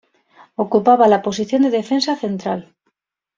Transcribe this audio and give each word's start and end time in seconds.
Ocupaba 0.55 1.07
la 1.07 1.21
posición 1.21 1.61
de 1.61 1.69
defensa 1.69 2.15
central. 2.15 2.73